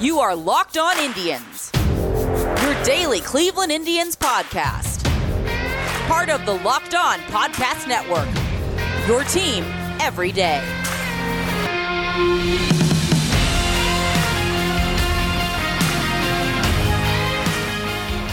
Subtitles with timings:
[0.00, 5.04] You are Locked On Indians, your daily Cleveland Indians podcast.
[6.08, 8.26] Part of the Locked On Podcast Network,
[9.06, 9.62] your team
[10.00, 10.60] every day.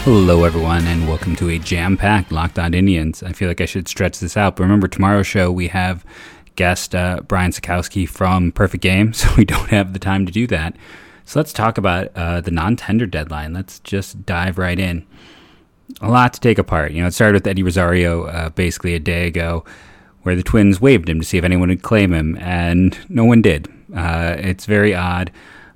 [0.02, 3.22] Hello, everyone, and welcome to a jam packed Locked On Indians.
[3.22, 6.04] I feel like I should stretch this out, but remember, tomorrow's show we have
[6.56, 10.48] guest uh, Brian Sakowski from Perfect Game, so we don't have the time to do
[10.48, 10.74] that.
[11.24, 13.52] So let's talk about uh, the non tender deadline.
[13.52, 15.06] Let's just dive right in.
[16.00, 16.92] A lot to take apart.
[16.92, 19.64] You know, it started with Eddie Rosario uh, basically a day ago,
[20.22, 23.42] where the Twins waived him to see if anyone would claim him, and no one
[23.42, 23.68] did.
[23.94, 25.30] Uh, it's very odd.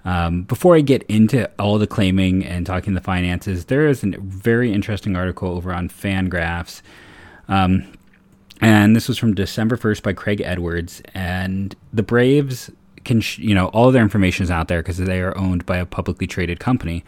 [0.05, 4.14] Um, before I get into all the claiming and talking the finances, there is a
[4.19, 6.80] very interesting article over on Fangraphs.
[7.48, 7.92] Um,
[8.60, 11.02] and this was from December 1st by Craig Edwards.
[11.12, 12.70] And the Braves
[13.06, 15.78] can, sh- you know, all their information is out there because they are owned by
[15.78, 17.05] a publicly traded company.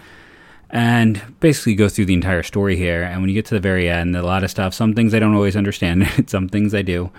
[0.70, 3.02] And basically go through the entire story here.
[3.02, 5.18] And when you get to the very end, a lot of stuff, some things I
[5.18, 7.10] don't always understand, some things I do.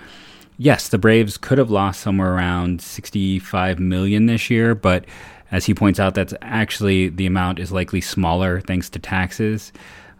[0.56, 5.04] Yes, the Braves could have lost somewhere around 65 million this year, but
[5.50, 9.72] as he points out, that's actually the amount is likely smaller thanks to taxes.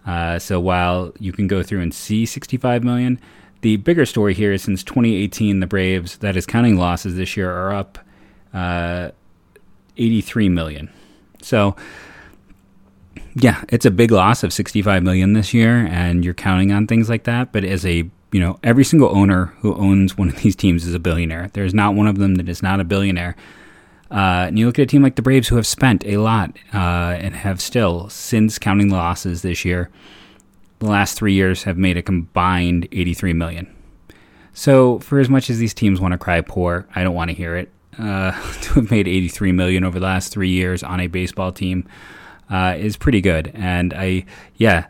[0.06, 3.20] Uh, so while you can go through and see 65 million,
[3.60, 7.50] the bigger story here is since 2018, the Braves, that is counting losses this year,
[7.50, 7.98] are up
[8.54, 9.10] uh,
[9.96, 10.90] 83 million.
[11.42, 11.76] So
[13.34, 17.08] yeah, it's a big loss of 65 million this year, and you're counting on things
[17.08, 17.52] like that.
[17.52, 20.94] But as a you know, every single owner who owns one of these teams is
[20.94, 21.50] a billionaire.
[21.52, 23.36] There's not one of them that is not a billionaire.
[24.10, 26.56] Uh, and you look at a team like the Braves who have spent a lot
[26.74, 29.90] uh, and have still, since counting the losses this year,
[30.80, 33.76] the last three years have made a combined 83 million.
[34.52, 37.36] So, for as much as these teams want to cry poor, I don't want to
[37.36, 37.70] hear it.
[38.00, 41.86] Uh, to have made 83 million over the last three years on a baseball team
[42.48, 43.52] uh, is pretty good.
[43.54, 44.24] And I,
[44.56, 44.86] yeah,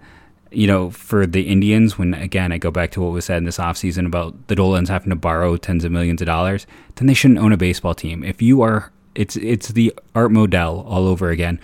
[0.50, 3.44] you know, for the Indians, when again I go back to what was said in
[3.44, 6.66] this offseason about the Dolans having to borrow tens of millions of dollars,
[6.96, 8.24] then they shouldn't own a baseball team.
[8.24, 11.60] If you are it's it's the Art Modell all over again.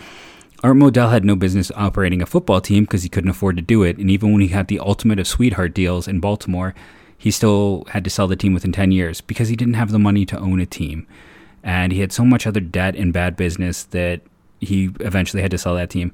[0.62, 3.82] Art Modell had no business operating a football team because he couldn't afford to do
[3.82, 6.74] it, and even when he had the ultimate of sweetheart deals in Baltimore,
[7.16, 9.98] he still had to sell the team within 10 years because he didn't have the
[9.98, 11.06] money to own a team.
[11.66, 14.20] And he had so much other debt and bad business that
[14.60, 16.12] he eventually had to sell that team.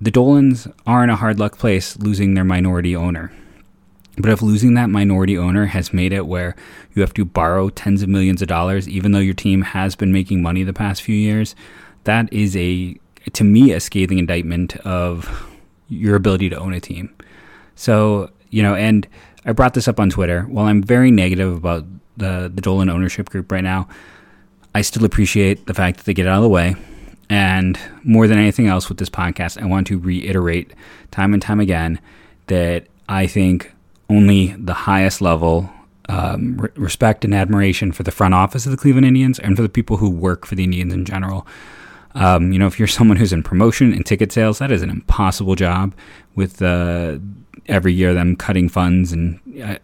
[0.00, 3.32] The Dolans are in a hard luck place losing their minority owner.
[4.16, 6.54] But if losing that minority owner has made it where
[6.94, 10.12] you have to borrow tens of millions of dollars, even though your team has been
[10.12, 11.56] making money the past few years,
[12.04, 12.96] that is a,
[13.32, 15.50] to me, a scathing indictment of
[15.88, 17.12] your ability to own a team.
[17.74, 19.08] So, you know, and
[19.44, 20.42] I brought this up on Twitter.
[20.42, 21.84] While I'm very negative about
[22.16, 23.88] the, the Dolan ownership group right now,
[24.74, 26.76] I still appreciate the fact that they get out of the way.
[27.30, 30.72] And more than anything else with this podcast, I want to reiterate
[31.10, 32.00] time and time again
[32.46, 33.72] that I think
[34.10, 35.70] only the highest level
[36.08, 39.62] um, re- respect and admiration for the front office of the Cleveland Indians and for
[39.62, 41.46] the people who work for the Indians in general.
[42.14, 44.90] Um, you know, if you're someone who's in promotion and ticket sales, that is an
[44.90, 45.94] impossible job
[46.34, 47.18] with uh,
[47.66, 49.12] every year them cutting funds.
[49.12, 49.78] And uh,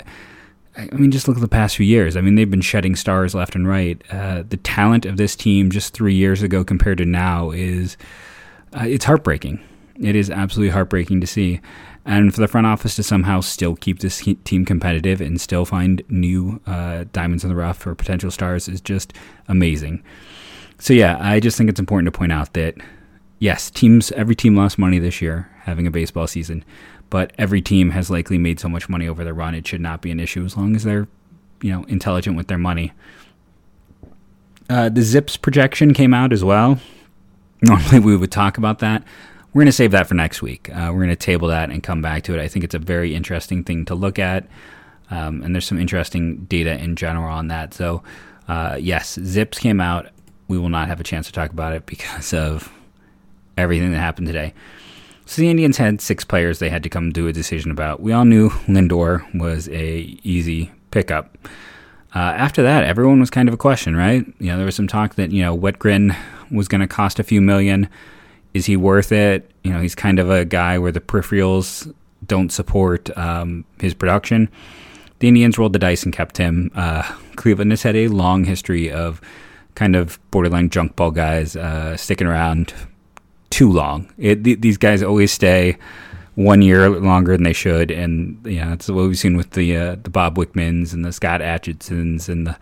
[0.76, 2.16] I mean, just look at the past few years.
[2.16, 4.02] I mean, they've been shedding stars left and right.
[4.10, 7.96] Uh, the talent of this team just three years ago compared to now is
[8.72, 9.60] uh, it's heartbreaking.
[10.00, 11.60] It is absolutely heartbreaking to see.
[12.06, 16.02] And for the front office to somehow still keep this team competitive and still find
[16.08, 19.12] new uh, diamonds in the rough for potential stars is just
[19.48, 20.02] amazing.
[20.78, 22.76] So yeah, I just think it's important to point out that
[23.38, 26.64] yes, teams every team lost money this year having a baseball season,
[27.10, 30.00] but every team has likely made so much money over their run it should not
[30.00, 31.08] be an issue as long as they're
[31.60, 32.92] you know intelligent with their money.
[34.68, 36.78] Uh, the Zips projection came out as well.
[37.62, 39.02] Normally we would talk about that
[39.52, 40.70] we're going to save that for next week.
[40.70, 42.40] Uh, we're going to table that and come back to it.
[42.40, 44.46] I think it's a very interesting thing to look at,
[45.10, 47.74] um, and there's some interesting data in general on that.
[47.74, 48.02] So,
[48.46, 50.08] uh, yes, Zips came out.
[50.46, 52.72] We will not have a chance to talk about it because of
[53.56, 54.54] everything that happened today.
[55.30, 58.00] So the Indians had six players they had to come do a decision about.
[58.00, 61.38] We all knew Lindor was a easy pickup.
[62.12, 64.26] Uh, after that, everyone was kind of a question, right?
[64.40, 66.16] You know, there was some talk that you know Wittgren
[66.50, 67.88] was going to cost a few million
[68.54, 69.48] is he worth it?
[69.62, 71.94] You know, he's kind of a guy where the peripherals
[72.26, 74.48] don't support um, his production.
[75.20, 76.72] The Indians rolled the dice and kept him.
[76.74, 77.02] Uh,
[77.36, 79.20] Cleveland has had a long history of
[79.76, 82.74] kind of borderline junk ball guys uh, sticking around
[83.50, 84.12] too long.
[84.16, 85.76] It, th- these guys always stay
[86.36, 89.96] one year longer than they should, and know that's what we've seen with the uh,
[90.02, 92.56] the Bob Wickmans and the Scott Atchisons and the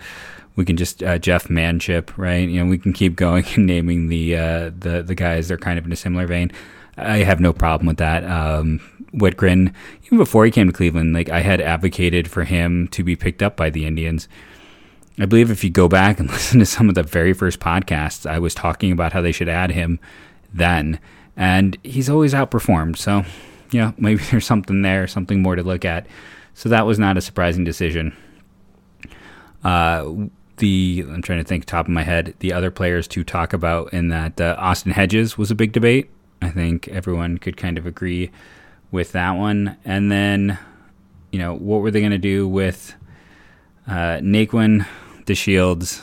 [0.57, 2.49] we can just uh, Jeff Manship, right?
[2.49, 5.49] You know, we can keep going and naming the uh, the the guys.
[5.49, 6.51] They're kind of in a similar vein.
[6.97, 8.25] I have no problem with that.
[8.25, 8.81] Um,
[9.15, 9.73] Wittgren,
[10.05, 13.43] even before he came to Cleveland, like I had advocated for him to be picked
[13.43, 14.29] up by the Indians.
[15.21, 18.29] I believe if you go back and listen to some of the very first podcasts,
[18.29, 20.01] I was talking about how they should add him
[20.53, 20.99] then,
[21.37, 22.97] and he's always outperformed.
[22.97, 23.25] So,
[23.71, 26.07] yeah, maybe there's something there, something more to look at.
[26.55, 28.17] So that was not a surprising decision.
[29.63, 30.29] Uh,
[30.59, 33.93] the I'm trying to think top of my head the other players to talk about
[33.93, 36.11] in that uh, Austin Hedges was a big debate.
[36.43, 38.31] I think everyone could kind of agree
[38.91, 39.77] with that one.
[39.85, 40.59] And then,
[41.33, 42.95] you know, what were they going to do with
[43.87, 44.87] uh, Naquin,
[45.29, 46.03] Shields,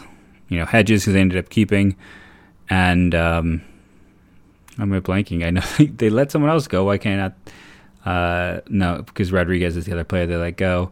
[0.50, 1.96] you know, Hedges, who they ended up keeping,
[2.70, 3.62] and um,
[4.78, 5.46] I'm blanking.
[5.46, 5.62] I know
[5.98, 6.86] they let someone else go.
[6.86, 7.34] Why can't
[8.06, 8.10] I?
[8.10, 10.92] Uh, no, because Rodriguez is the other player they let go.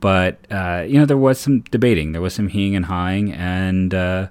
[0.00, 2.12] But uh, you know, there was some debating.
[2.12, 4.28] There was some heing and hawing, and uh,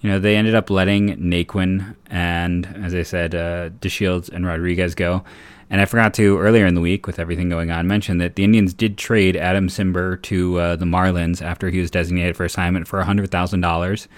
[0.00, 4.94] you know, they ended up letting Naquin and, as I said, uh, DeShields and Rodriguez
[4.94, 5.24] go.
[5.70, 8.44] And I forgot to earlier in the week, with everything going on, mention that the
[8.44, 12.88] Indians did trade Adam Cimber to uh, the Marlins after he was designated for assignment
[12.88, 14.08] for hundred thousand dollars.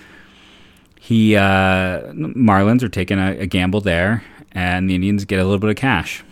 [1.02, 5.58] He uh, Marlins are taking a, a gamble there, and the Indians get a little
[5.58, 6.23] bit of cash.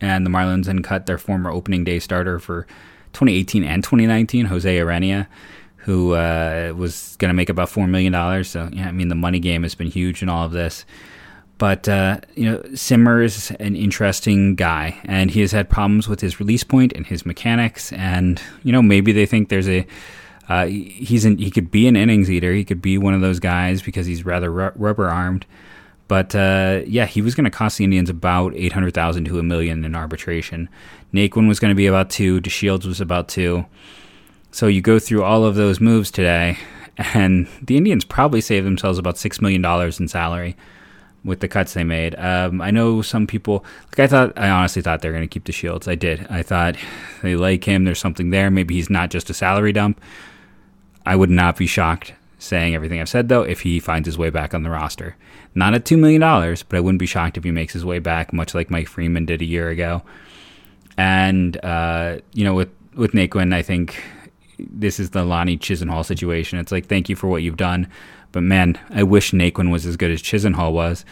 [0.00, 2.64] And the Marlins then cut their former opening day starter for
[3.12, 5.28] 2018 and 2019, Jose Urena,
[5.76, 8.44] who uh, was going to make about $4 million.
[8.44, 10.84] So, yeah, I mean, the money game has been huge in all of this.
[11.58, 16.20] But, uh, you know, Cimber is an interesting guy, and he has had problems with
[16.20, 17.92] his release point and his mechanics.
[17.92, 19.86] And, you know, maybe they think there's a.
[20.48, 22.52] Uh, he's in, he could be an innings eater.
[22.52, 25.44] He could be one of those guys because he's rather ru- rubber armed.
[26.08, 29.38] But uh, yeah, he was going to cost the Indians about eight hundred thousand to
[29.38, 30.70] a million in arbitration.
[31.12, 32.40] Naquin was going to be about two.
[32.40, 33.66] DeShields was about two.
[34.50, 36.56] So you go through all of those moves today,
[36.96, 40.56] and the Indians probably saved themselves about six million dollars in salary
[41.24, 42.14] with the cuts they made.
[42.18, 44.32] Um, I know some people like I thought.
[44.38, 45.86] I honestly thought they were going to keep DeShields.
[45.86, 46.26] I did.
[46.30, 46.76] I thought
[47.22, 47.84] they like him.
[47.84, 48.50] There's something there.
[48.50, 50.00] Maybe he's not just a salary dump.
[51.08, 54.30] I would not be shocked saying everything I've said though if he finds his way
[54.30, 55.16] back on the roster.
[55.54, 57.98] Not at two million dollars, but I wouldn't be shocked if he makes his way
[57.98, 60.02] back, much like Mike Freeman did a year ago.
[60.98, 64.02] And uh, you know, with with Naquin, I think
[64.58, 66.58] this is the Lonnie Chisenhall situation.
[66.58, 67.88] It's like, thank you for what you've done,
[68.32, 71.04] but man, I wish Naquin was as good as Chisenhall was.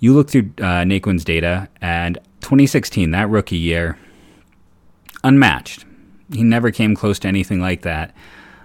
[0.00, 3.98] You look through uh, Naquin's data, and 2016, that rookie year,
[5.22, 5.84] unmatched.
[6.32, 8.14] He never came close to anything like that.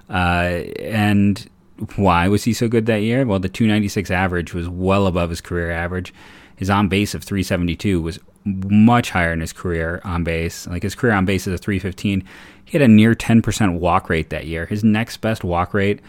[0.10, 1.50] Uh, and
[1.96, 3.26] why was he so good that year?
[3.26, 6.14] Well, the 296 average was well above his career average.
[6.56, 10.66] His on base of 372 was much higher in his career on base.
[10.68, 12.24] Like his career on base is a 315.
[12.66, 14.66] He had a near 10% walk rate that year.
[14.66, 16.00] His next best walk rate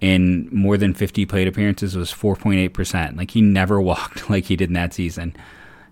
[0.00, 3.16] in more than 50 plate appearances was 4.8%.
[3.16, 5.34] Like he never walked like he did in that season.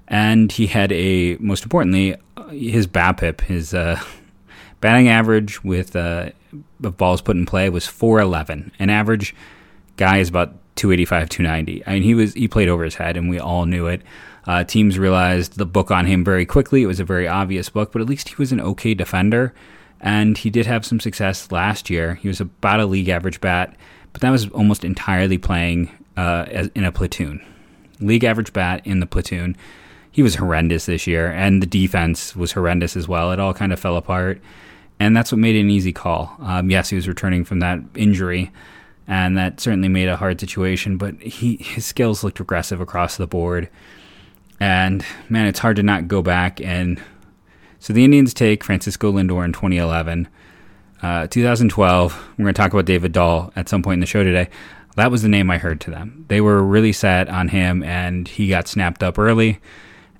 [0.08, 2.16] And he had a, most importantly,
[2.50, 3.98] his BABIP, his uh,
[4.82, 6.30] batting average with uh,
[6.84, 8.72] of balls put in play was 411.
[8.78, 9.34] An average
[9.96, 11.86] guy is about 285, 290.
[11.86, 14.02] I mean, he was he played over his head, and we all knew it.
[14.44, 16.82] Uh, teams realized the book on him very quickly.
[16.82, 19.54] It was a very obvious book, but at least he was an okay defender,
[20.00, 22.16] and he did have some success last year.
[22.16, 23.76] He was about a league average bat,
[24.12, 27.40] but that was almost entirely playing uh, as, in a platoon.
[28.00, 29.56] League average bat in the platoon.
[30.10, 33.30] He was horrendous this year, and the defense was horrendous as well.
[33.30, 34.42] It all kind of fell apart,
[35.02, 36.36] and that's what made it an easy call.
[36.38, 38.52] Um, yes, he was returning from that injury,
[39.08, 40.96] and that certainly made a hard situation.
[40.96, 43.68] But he his skills looked regressive across the board,
[44.60, 47.02] and man, it's hard to not go back and.
[47.80, 50.28] So the Indians take Francisco Lindor in 2011.
[51.02, 54.22] Uh, 2012, we're going to talk about David Dahl at some point in the show
[54.22, 54.48] today.
[54.94, 56.24] That was the name I heard to them.
[56.28, 59.58] They were really set on him, and he got snapped up early.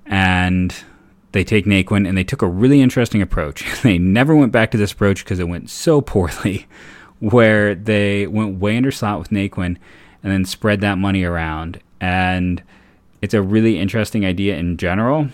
[0.05, 0.75] And
[1.33, 3.65] they take Naquin, and they took a really interesting approach.
[3.83, 6.67] they never went back to this approach because it went so poorly
[7.19, 9.77] where they went way under slot with Naquin
[10.23, 11.81] and then spread that money around.
[11.99, 12.63] And
[13.21, 15.27] it's a really interesting idea in general.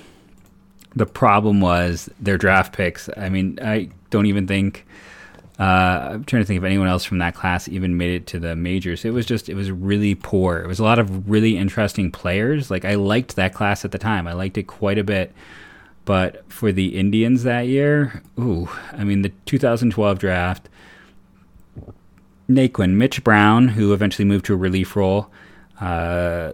[0.95, 3.09] The problem was their draft picks.
[3.15, 4.85] I mean, I don't even think.
[5.59, 8.39] Uh, I'm trying to think if anyone else from that class even made it to
[8.39, 9.03] the majors.
[9.03, 10.59] It was just, it was really poor.
[10.59, 12.71] It was a lot of really interesting players.
[12.71, 15.33] Like, I liked that class at the time, I liked it quite a bit.
[16.09, 20.67] But for the Indians that year, ooh, I mean, the 2012 draft,
[22.49, 25.29] Naquin, Mitch Brown, who eventually moved to a relief role.
[25.79, 26.53] Uh,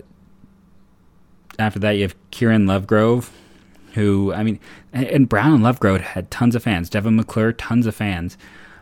[1.58, 3.30] after that, you have Kieran Lovegrove,
[3.94, 4.60] who, I mean,
[4.92, 6.90] and, Brown and Lovegrove had tons of fans.
[6.90, 8.38] D'vone McClure, tons of fans.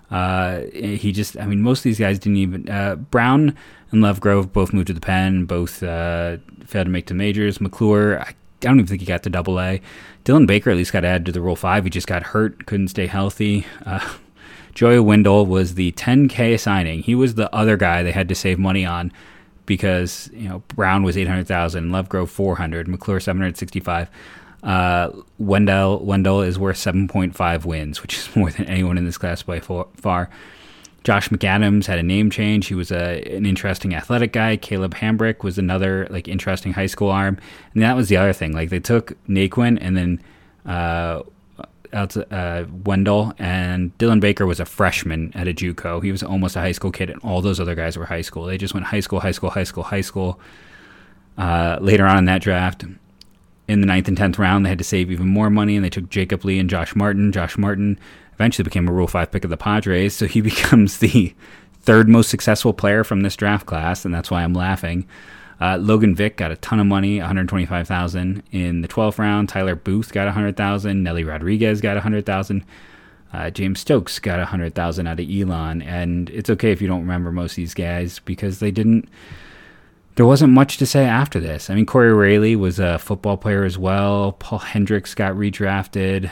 [0.09, 2.67] Uh, he just, I mean, most of these guys didn't even.
[2.67, 3.55] Uh, Brown
[3.91, 7.61] and Lovegrove both moved to the pen, both uh, failed to make the majors.
[7.61, 8.33] McClure, I
[8.67, 9.81] don't even think he got to double A.
[10.25, 11.83] Dylan Baker at least got added to the Rule 5.
[11.83, 13.65] He just got hurt, couldn't stay healthy.
[13.85, 14.13] Uh,
[14.73, 17.03] Joey Wendle was the 10K signing.
[17.03, 19.11] He was the other guy they had to save money on
[19.65, 24.09] because, you know, Brown was 800,000, Lovegrove 400, McClure 765.
[24.63, 29.43] Uh, Wendle Wendle is worth 7.5 wins, which is more than anyone in this class
[29.43, 30.29] by far.
[31.03, 32.67] Josh McAdams had a name change.
[32.67, 34.55] He was a, an interesting athletic guy.
[34.55, 37.37] Caleb Hamrick was another like interesting high school arm,
[37.73, 38.53] and that was the other thing.
[38.53, 40.23] Like they took Naquin and then
[40.65, 41.23] uh,
[41.93, 46.03] uh, Wendle and Dylan Baker was a freshman at a JUCO.
[46.03, 48.45] He was almost a high school kid, and all those other guys were high school.
[48.45, 50.39] They just went high school, high school, high school, high school.
[51.37, 52.85] Uh, later on in that draft,
[53.67, 55.89] in the ninth and tenth round, they had to save even more money, and they
[55.89, 57.31] took Jacob Lee and Josh Martin.
[57.31, 57.99] Josh Martin
[58.33, 61.33] eventually became a Rule Five pick of the Padres, so he becomes the
[61.81, 65.07] third most successful player from this draft class, and that's why I'm laughing.
[65.61, 69.49] Uh, Logan Vick got a ton of money, 125,000 in the 12th round.
[69.49, 71.03] Tyler Booth got 100,000.
[71.03, 72.65] Nelly Rodriguez got 100,000.
[73.31, 77.31] Uh, James Stokes got 100,000 out of Elon, and it's okay if you don't remember
[77.31, 79.07] most of these guys because they didn't
[80.15, 81.69] there wasn't much to say after this.
[81.69, 84.33] I mean, Corey Rayleigh was a football player as well.
[84.33, 86.29] Paul Hendricks got redrafted.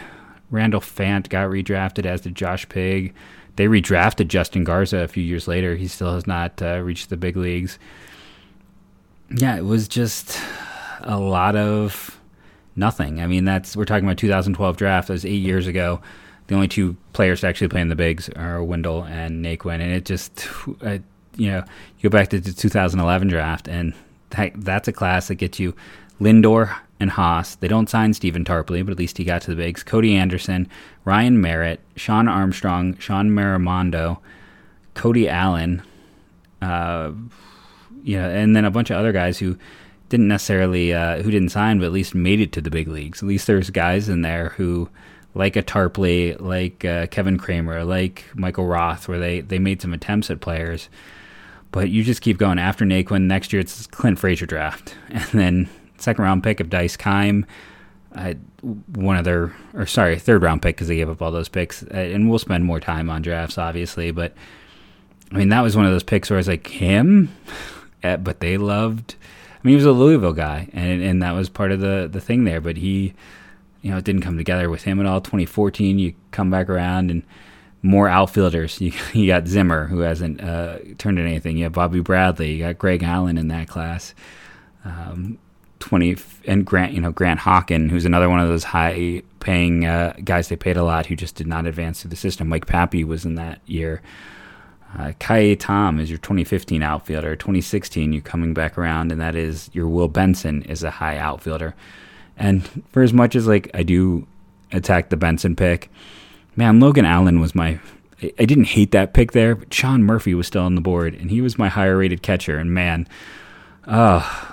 [0.52, 3.14] Randall Fant got redrafted, as did Josh Pig.
[3.56, 5.76] They redrafted Justin Garza a few years later.
[5.76, 7.80] He still has not uh, reached the big leagues.
[9.30, 10.40] Yeah, it was just
[11.02, 12.20] a lot of
[12.76, 13.22] nothing.
[13.22, 15.08] I mean, that's we're talking about 2012 draft.
[15.08, 16.02] That was eight years ago.
[16.48, 19.92] The only two players to actually play in the bigs are Wendle and Naquin, and
[19.94, 20.48] it just
[20.82, 21.02] it,
[21.38, 21.64] you know,
[22.00, 23.94] you go back to the 2011 draft, and
[24.32, 25.74] that, that's a class that gets you
[26.20, 27.56] Lindor and Haas.
[27.56, 29.84] They don't sign Stephen Tarpley, but at least he got to the bigs.
[29.84, 30.70] Cody Anderson,
[31.04, 34.20] Ryan Merritt, Shawn Armstrong, Shawn Morimando,
[34.94, 35.82] Cody Allen,
[36.62, 37.12] uh,
[38.04, 39.58] you know, and then a bunch of other guys who
[40.10, 43.24] didn't necessarily uh, who didn't sign, but at least made it to the big leagues.
[43.24, 44.88] At least there's guys in there who
[45.34, 49.94] like a Tarpley, like uh, Kevin Kramer, like Michael Roth, where they, they made some
[49.94, 50.88] attempts at players.
[51.72, 52.60] But you just keep going.
[52.60, 54.96] After Naquin, next year it's Clint Frazier draft.
[55.10, 55.70] And then
[56.02, 57.46] second round pick of Dace Kime,
[58.16, 58.34] uh,
[58.94, 61.84] one of their, or sorry, third round pick because they gave up all those picks.
[61.84, 64.12] Uh, and we'll spend more time on drafts, obviously.
[64.12, 64.34] But
[65.32, 67.36] I mean, that was one of those picks where I was like, him?
[68.04, 69.16] Uh, but they loved,
[69.54, 70.70] I mean, he was a Louisville guy.
[70.74, 72.62] And, and that was part of the, the thing there.
[72.62, 73.14] But he,
[73.82, 75.22] you know, it didn't come together with him at all.
[75.22, 77.24] 2014, you come back around and
[77.82, 78.80] more outfielders.
[78.82, 81.58] You, you got Zimmer, who hasn't uh, turned in anything.
[81.58, 82.54] You have Bobby Bradley.
[82.54, 84.14] You got Greg Allen in that class.
[84.84, 85.38] Um,
[85.82, 90.14] 20 and Grant, you know, Grant Hockin, who's another one of those high paying uh,
[90.24, 92.48] guys they paid a lot who just did not advance through the system.
[92.48, 94.02] Mike Papi was in that year.
[94.98, 97.36] Uh, Tom is your 2015 outfielder.
[97.36, 101.76] 2016, you're coming back around, and that is your Will Benson is a high outfielder.
[102.38, 104.28] And for as much as like I do
[104.72, 105.90] attack the Benson pick,
[106.56, 107.80] man, Logan Allen was my.
[108.38, 111.32] I didn't hate that pick there, but Sean Murphy was still on the board, and
[111.32, 112.58] he was my higher rated catcher.
[112.58, 113.08] And man,
[113.86, 114.51] uh,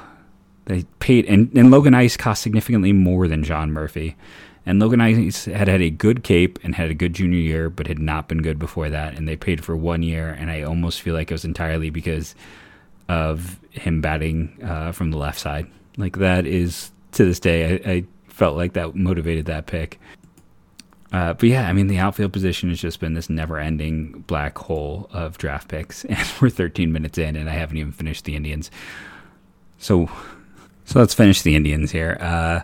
[0.69, 4.17] they paid, and, and Logan Ice cost significantly more than John Murphy.
[4.67, 7.87] And Logan Ice had had a good cape and had a good junior year, but
[7.87, 9.15] had not been good before that.
[9.15, 12.35] And they paid for one year, and I almost feel like it was entirely because
[13.09, 15.67] of him batting uh, from the left side.
[15.97, 19.99] Like that is to this day, I, I felt like that motivated that pick.
[21.11, 25.09] Uh, but yeah, I mean, the outfield position has just been this never-ending black hole
[25.15, 28.71] of draft picks, and we're 13 minutes in, and I haven't even finished the Indians.
[29.79, 30.11] So,
[30.89, 32.17] so let's finish the Indians here.
[32.19, 32.61] Uh,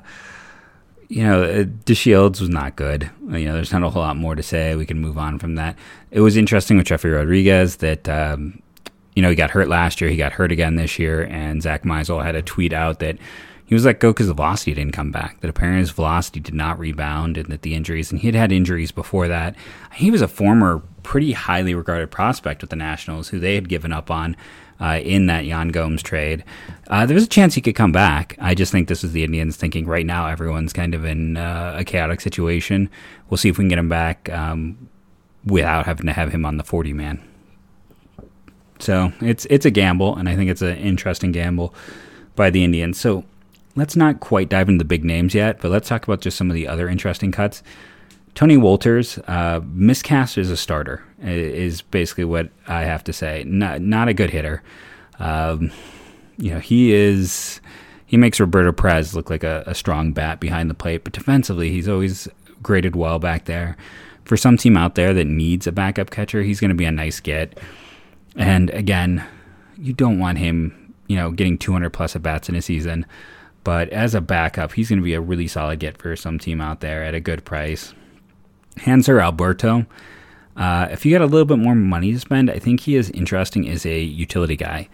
[1.09, 3.11] you know, uh, DeShields was not good.
[3.21, 4.75] You know, there's not a whole lot more to say.
[4.77, 5.77] We can move on from that.
[6.11, 8.63] It was interesting with Jeffrey Rodriguez that, um,
[9.15, 10.09] you know, he got hurt last year.
[10.09, 13.19] He got hurt again this year, and Zach Meisel had a tweet out that
[13.67, 15.43] he was let go because the velocity didn't come back.
[15.43, 18.53] That apparently his velocity did not rebound, and that the injuries, and he had had
[18.53, 19.55] injuries before that.
[19.93, 23.93] He was a former pretty highly regarded prospect with the Nationals, who they had given
[23.93, 24.35] up on
[24.81, 26.45] uh, in that Yan Gomes trade.
[26.89, 28.37] Uh, there was a chance he could come back.
[28.41, 31.77] I just think this is the Indians thinking right now everyone's kind of in uh,
[31.79, 32.91] a chaotic situation.
[33.29, 34.89] We'll see if we can get him back um,
[35.45, 37.23] without having to have him on the 40 man.
[38.81, 41.75] So it's it's a gamble, and I think it's an interesting gamble
[42.37, 43.01] by the Indians.
[43.01, 43.25] So
[43.77, 46.51] let's not quite dive into the big names yet, but let's talk about just some
[46.51, 47.63] of the other interesting cuts.
[48.35, 53.45] Tony Wolters, uh, miscast as a starter, is basically what I have to say.
[53.47, 54.63] Not not a good hitter.
[55.19, 55.71] Um,
[56.37, 57.61] you know, he is.
[58.07, 61.71] He makes Roberto Perez look like a, a, strong bat behind the plate, but defensively,
[61.71, 62.29] he's always
[62.63, 63.77] graded well back there.
[64.25, 66.93] for some team out there that needs a backup catcher, he's going to be a
[66.93, 67.59] nice get.
[68.37, 69.25] And again,
[69.77, 73.07] you don't want him, you know, getting 200 plus at bats in a season.
[73.65, 76.61] But as a backup, he's going to be a really solid get for some team
[76.61, 77.95] out there at a good price.
[78.77, 79.87] Hanser Alberto.
[80.57, 83.11] Uh, if you got a little bit more money to spend, I think he is
[83.11, 84.89] interesting as a utility guy.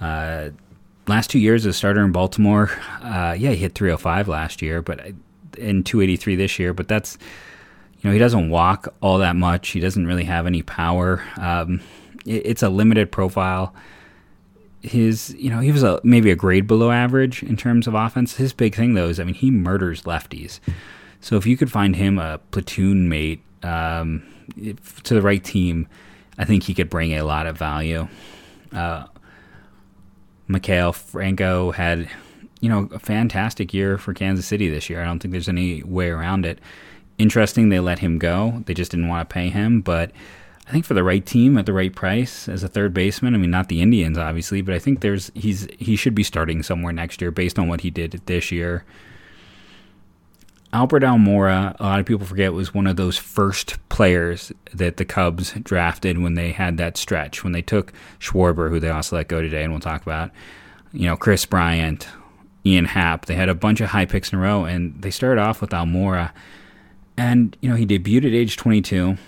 [0.00, 0.50] Uh,
[1.06, 2.70] last two years as a starter in Baltimore,
[3.02, 5.00] uh, yeah, he hit 305 last year, but
[5.58, 6.72] in 283 this year.
[6.72, 7.18] But that's
[8.00, 9.68] you know he doesn't walk all that much.
[9.68, 11.22] He doesn't really have any power.
[11.36, 11.80] Um,
[12.24, 13.74] it, it's a limited profile.
[14.80, 18.36] His you know he was a maybe a grade below average in terms of offense.
[18.36, 20.58] His big thing though is I mean he murders lefties.
[21.22, 24.24] So if you could find him a platoon mate um,
[24.56, 25.88] if, to the right team,
[26.36, 28.08] I think he could bring a lot of value.
[28.72, 29.06] Uh,
[30.48, 32.10] Maikel Franco had,
[32.60, 35.00] you know, a fantastic year for Kansas City this year.
[35.00, 36.58] I don't think there's any way around it.
[37.18, 38.62] Interesting, they let him go.
[38.66, 40.10] They just didn't want to pay him, but
[40.66, 43.34] I think for the right team at the right price as a third baseman.
[43.34, 46.62] I mean, not the Indians, obviously, but I think there's he's he should be starting
[46.62, 48.84] somewhere next year based on what he did this year.
[50.72, 55.04] Albert Almora, a lot of people forget, was one of those first players that the
[55.04, 59.28] Cubs drafted when they had that stretch, when they took Schwarber, who they also let
[59.28, 60.30] go today, and we'll talk about,
[60.92, 62.08] you know, Kris Bryant,
[62.64, 63.26] Ian Happ.
[63.26, 65.70] They had a bunch of high picks in a row, and they started off with
[65.70, 66.32] Almora.
[67.18, 69.18] And, you know, he debuted at age 22,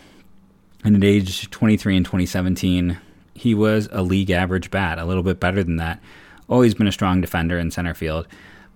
[0.83, 2.99] and at age 23 in 2017,
[3.35, 6.01] he was a league average bat, a little bit better than that.
[6.49, 8.27] Always been a strong defender in center field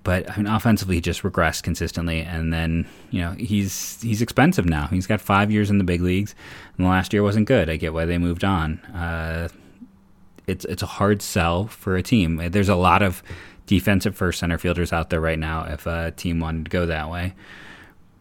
[0.08, 2.22] but I mean, offensively, he just regressed consistently.
[2.22, 4.86] And then, you know, he's he's expensive now.
[4.86, 6.34] He's got five years in the big leagues,
[6.78, 7.68] and the last year wasn't good.
[7.68, 8.78] I get why they moved on.
[8.86, 9.50] Uh,
[10.46, 12.40] it's it's a hard sell for a team.
[12.52, 13.22] There's a lot of
[13.66, 15.64] defensive first center fielders out there right now.
[15.64, 17.34] If a team wanted to go that way.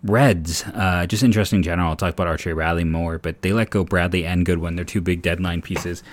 [0.03, 1.87] Reds, uh, just interesting in general.
[1.87, 4.75] I'll talk about Archie Bradley more, but they let go Bradley and Goodwin.
[4.75, 6.03] They're two big deadline pieces.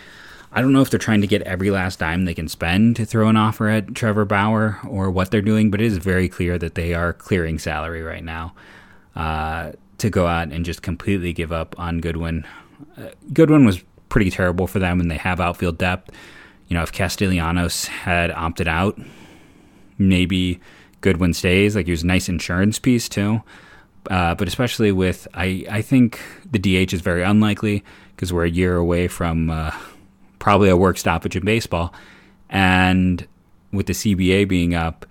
[0.56, 3.04] I don't know if they're trying to get every last dime they can spend to
[3.04, 6.58] throw an offer at Trevor Bauer or what they're doing, but it is very clear
[6.58, 8.54] that they are clearing salary right now
[9.16, 12.46] uh, to go out and just completely give up on Goodwin.
[12.96, 16.12] Uh, Goodwin was pretty terrible for them, and they have outfield depth.
[16.68, 18.96] You know, if Castellanos had opted out,
[19.98, 20.60] maybe
[21.00, 21.74] Goodwin stays.
[21.74, 23.42] Like he was a nice insurance piece too.
[24.08, 27.82] Uh, but especially with, I, I think the DH is very unlikely
[28.14, 29.72] because we're a year away from uh,
[30.44, 31.94] probably a work stoppage in baseball.
[32.50, 33.26] And
[33.72, 35.06] with the CBA being up,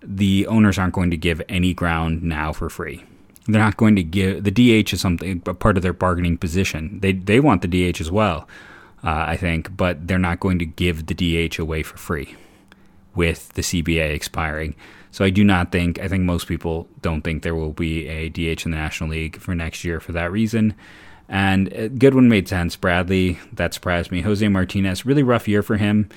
[0.00, 3.02] the owners aren't going to give any ground now for free.
[3.48, 7.00] They're not going to give the DH is something a part of their bargaining position.
[7.00, 8.46] They they want the DH as well,
[9.02, 11.14] uh, I think, but they're not going to give the
[11.48, 12.36] DH away for free
[13.16, 14.76] with the CBA expiring.
[15.10, 18.28] So I do not think I think most people don't think there will be a
[18.28, 20.74] DH in the National League for next year for that reason.
[21.28, 22.76] And uh, Goodwin made sense.
[22.76, 24.22] Bradley, that surprised me.
[24.22, 26.08] Jose Martinez, really rough year for him.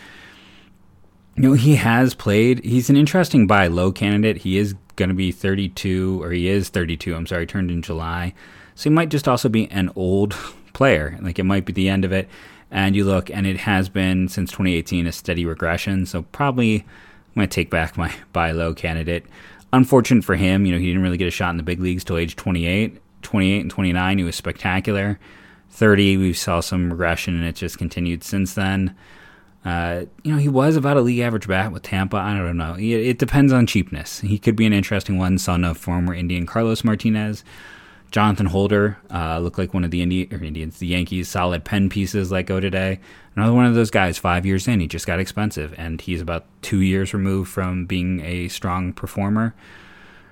[1.35, 2.63] You know, he has played.
[2.63, 4.37] He's an interesting buy low candidate.
[4.37, 7.15] He is going to be 32, or he is 32.
[7.15, 8.33] I'm sorry, turned in July.
[8.75, 10.31] So he might just also be an old
[10.73, 11.17] player.
[11.21, 12.29] Like it might be the end of it.
[12.69, 16.05] And you look, and it has been since 2018 a steady regression.
[16.05, 19.25] So probably I'm going to take back my buy low candidate.
[19.73, 22.03] Unfortunate for him, you know, he didn't really get a shot in the big leagues
[22.03, 22.97] till age 28.
[23.21, 25.19] 28 and 29, he was spectacular.
[25.69, 28.95] 30, we saw some regression, and it just continued since then.
[29.63, 32.17] Uh, you know, he was about a league average bat with Tampa.
[32.17, 32.73] I don't know.
[32.75, 34.19] It, it, depends on cheapness.
[34.21, 37.43] He could be an interesting one, son of former Indian Carlos Martinez.
[38.09, 42.31] Jonathan Holder uh, looked like one of the Indi- Indians, the Yankees' solid pen pieces
[42.31, 42.99] let go today.
[43.35, 46.45] Another one of those guys, five years in, he just got expensive, and he's about
[46.61, 49.55] two years removed from being a strong performer.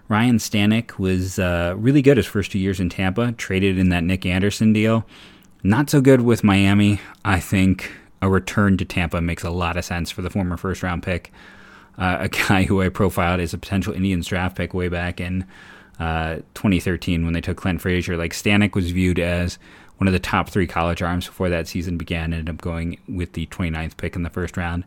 [0.09, 4.03] Ryan Stanek was uh, really good his first two years in Tampa, traded in that
[4.03, 5.05] Nick Anderson deal.
[5.61, 6.99] Not so good with Miami.
[7.23, 10.81] I think a return to Tampa makes a lot of sense for the former first
[10.81, 11.31] round pick.
[11.95, 15.45] Uh, a guy who I profiled as a potential Indians draft pick way back in
[15.99, 18.17] uh, 2013 when they took Clint Frazier.
[18.17, 19.59] Like Stanek was viewed as
[19.97, 23.33] one of the top three college arms before that season began, ended up going with
[23.33, 24.85] the 29th pick in the first round.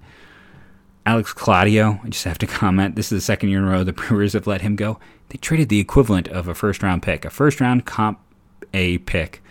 [1.05, 2.97] Alex Claudio, I just have to comment.
[2.97, 4.99] This is the second year in a row the Brewers have let him go.
[5.29, 8.21] They traded the equivalent of a first round pick, a first round comp
[8.75, 9.43] A pick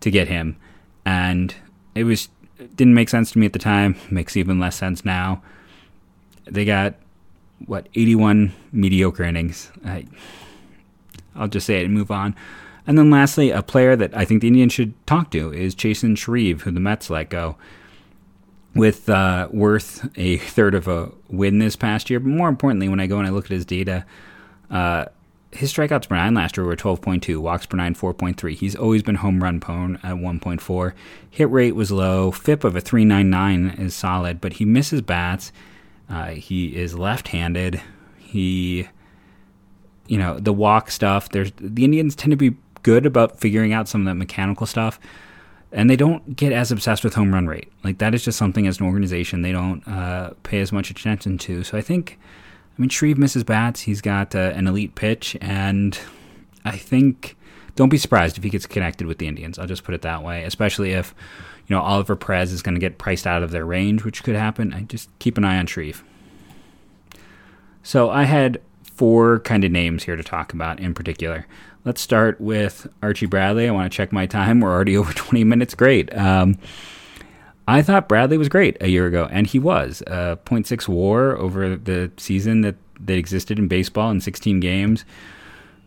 [0.00, 0.56] to get him.
[1.04, 1.54] And
[1.94, 3.96] it was it didn't make sense to me at the time.
[4.10, 5.42] Makes even less sense now.
[6.44, 6.94] They got
[7.66, 9.70] what 81 mediocre innings.
[9.84, 10.06] I,
[11.34, 12.34] I'll just say it and move on.
[12.86, 16.16] And then lastly, a player that I think the Indians should talk to is Chasen
[16.16, 17.56] Shreve, who the Mets let go
[18.76, 22.20] with uh, worth a third of a win this past year.
[22.20, 24.04] But more importantly, when I go and I look at his data,
[24.70, 25.06] uh,
[25.52, 28.54] his strikeouts per nine last year were 12.2, walks per nine 4.3.
[28.54, 30.92] He's always been home run prone at 1.4.
[31.30, 32.30] Hit rate was low.
[32.30, 35.52] FIP of a 3.99 is solid, but he misses bats.
[36.08, 37.80] Uh, he is left-handed.
[38.18, 38.88] He,
[40.06, 41.30] you know, the walk stuff.
[41.30, 45.00] There's the Indians tend to be good about figuring out some of the mechanical stuff,
[45.76, 47.70] and they don't get as obsessed with home run rate.
[47.84, 51.36] Like that is just something as an organization they don't uh, pay as much attention
[51.38, 51.62] to.
[51.62, 52.18] So I think
[52.76, 53.82] I mean, Shreve misses bats.
[53.82, 55.98] He's got uh, an elite pitch, and
[56.64, 57.36] I think
[57.76, 59.58] don't be surprised if he gets connected with the Indians.
[59.58, 60.44] I'll just put it that way.
[60.44, 61.14] Especially if
[61.66, 64.34] you know Oliver Perez is going to get priced out of their range, which could
[64.34, 64.72] happen.
[64.72, 66.02] I just keep an eye on Shreve.
[67.82, 71.46] So I had four kind of names here to talk about in particular.
[71.86, 73.68] Let's start with Archie Bradley.
[73.68, 74.58] I want to check my time.
[74.58, 75.76] We're already over 20 minutes.
[75.76, 76.14] Great.
[76.16, 76.58] Um,
[77.68, 80.02] I thought Bradley was great a year ago, and he was.
[80.08, 85.04] Uh, 0.6 war over the season that, that existed in baseball in 16 games.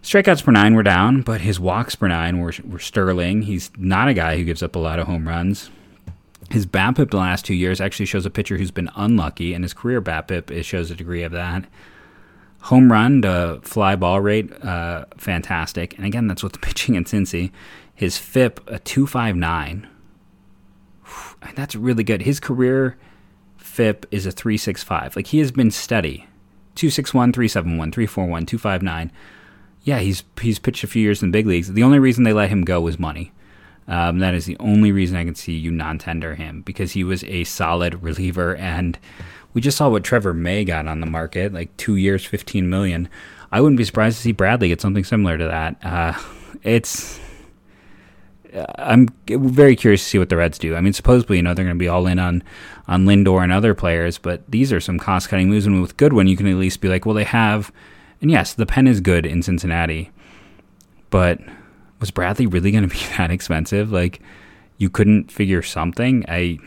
[0.01, 3.41] Strikeouts per nine were down, but his walks per nine were, were sterling.
[3.41, 5.69] He's not a guy who gives up a lot of home runs.
[6.49, 9.73] His BABIP the last two years actually shows a pitcher who's been unlucky, and his
[9.73, 11.65] career BABIP It shows a degree of that.
[12.63, 15.95] Home run to fly ball rate, uh, fantastic.
[15.97, 17.51] And again, that's the pitching in Cincy.
[17.95, 19.87] His FIP, a 259
[21.55, 22.21] that's really good.
[22.21, 22.97] His career
[23.57, 25.15] FIP is a 365.
[25.15, 26.27] Like he has been steady.
[26.75, 29.11] 261, 371, 341, 259.
[29.83, 31.71] Yeah, he's he's pitched a few years in the big leagues.
[31.71, 33.31] The only reason they let him go was money.
[33.87, 37.23] Um, that is the only reason I can see you non-tender him because he was
[37.23, 38.99] a solid reliever, and
[39.53, 43.09] we just saw what Trevor May got on the market, like two years, fifteen million.
[43.51, 45.77] I wouldn't be surprised to see Bradley get something similar to that.
[45.83, 46.13] Uh,
[46.63, 47.19] it's
[48.53, 50.75] I'm very curious to see what the Reds do.
[50.75, 52.43] I mean, supposedly, you know, they're going to be all in on
[52.87, 55.67] on Lindor and other players, but these are some cost cutting moves.
[55.67, 57.71] And with Goodwin, you can at least be like, well, they have,
[58.21, 60.09] and yes, the pen is good in Cincinnati,
[61.11, 61.39] but
[61.99, 63.91] was Bradley really going to be that expensive?
[63.91, 64.21] Like,
[64.77, 66.25] you couldn't figure something.
[66.27, 66.57] I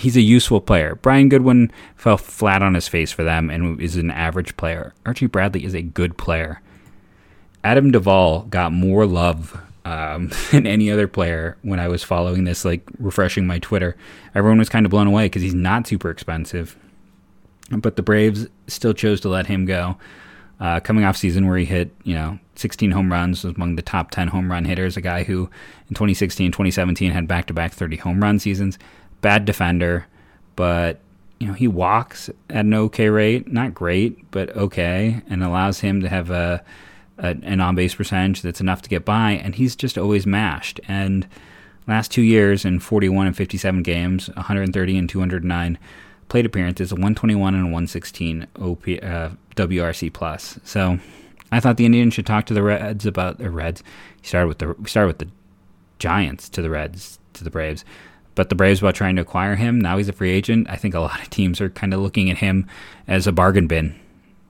[0.00, 0.96] he's a useful player.
[0.96, 4.94] Brian Goodwin fell flat on his face for them and is an average player.
[5.04, 6.60] Archie Bradley is a good player.
[7.64, 12.64] Adam Duvall got more love um, than any other player when I was following this,
[12.64, 13.96] like refreshing my Twitter.
[14.34, 16.76] Everyone was kind of blown away because he's not super expensive.
[17.70, 19.96] But the Braves still chose to let him go.
[20.60, 23.82] Uh, coming off season where he hit, you know, 16 home runs, was among the
[23.82, 24.96] top 10 home run hitters.
[24.96, 25.50] A guy who
[25.88, 28.78] in 2016, 2017 had back to back 30 home run seasons.
[29.22, 30.06] Bad defender,
[30.54, 31.00] but
[31.40, 36.02] you know he walks at an okay rate, not great, but okay, and allows him
[36.02, 36.62] to have a
[37.18, 40.80] an on base percentage that's enough to get by, and he's just always mashed.
[40.88, 41.26] And
[41.86, 45.78] last two years in 41 and 57 games, 130 and 209
[46.28, 50.58] plate appearances, a 121 and a 116 OP, uh, WRC plus.
[50.64, 50.98] So
[51.50, 53.82] I thought the Indians should talk to the Reds about the Reds.
[54.20, 55.28] He started with the we started with the
[55.98, 57.84] Giants to the Reds to the Braves.
[58.34, 59.80] But the Braves about trying to acquire him.
[59.80, 60.68] Now he's a free agent.
[60.70, 62.66] I think a lot of teams are kind of looking at him
[63.06, 63.98] as a bargain bin